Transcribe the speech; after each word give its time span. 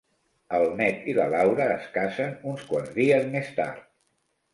El 0.59 0.63
Ned 0.77 1.03
i 1.11 1.13
la 1.17 1.27
Laura 1.33 1.67
es 1.73 1.85
casen 1.97 2.33
uns 2.53 2.65
quants 2.71 2.89
dies 2.97 3.29
més 3.37 3.53
tard. 3.61 3.85